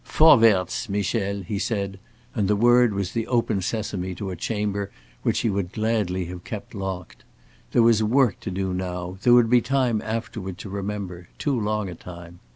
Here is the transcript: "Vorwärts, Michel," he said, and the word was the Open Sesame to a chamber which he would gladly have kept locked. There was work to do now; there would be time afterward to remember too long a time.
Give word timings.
"Vorwärts, 0.03 0.89
Michel," 0.89 1.43
he 1.43 1.59
said, 1.59 1.99
and 2.33 2.47
the 2.47 2.55
word 2.55 2.91
was 2.95 3.11
the 3.11 3.27
Open 3.27 3.61
Sesame 3.61 4.15
to 4.15 4.31
a 4.31 4.35
chamber 4.35 4.89
which 5.21 5.41
he 5.41 5.49
would 5.51 5.71
gladly 5.71 6.25
have 6.25 6.43
kept 6.43 6.73
locked. 6.73 7.23
There 7.71 7.83
was 7.83 8.01
work 8.01 8.39
to 8.39 8.49
do 8.49 8.73
now; 8.73 9.19
there 9.21 9.33
would 9.33 9.51
be 9.51 9.61
time 9.61 10.01
afterward 10.01 10.57
to 10.57 10.69
remember 10.71 11.29
too 11.37 11.53
long 11.59 11.87
a 11.87 11.93
time. 11.93 12.39